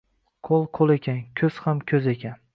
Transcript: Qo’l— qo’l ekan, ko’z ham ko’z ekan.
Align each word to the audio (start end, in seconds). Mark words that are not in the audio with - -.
Qo’l— 0.47 0.63
qo’l 0.77 0.95
ekan, 0.95 1.21
ko’z 1.43 1.61
ham 1.67 1.87
ko’z 1.93 2.11
ekan. 2.17 2.39